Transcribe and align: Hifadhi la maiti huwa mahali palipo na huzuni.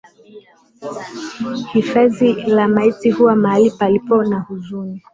Hifadhi 1.73 2.33
la 2.47 2.67
maiti 2.67 3.11
huwa 3.11 3.35
mahali 3.35 3.71
palipo 3.71 4.23
na 4.23 4.39
huzuni. 4.39 5.01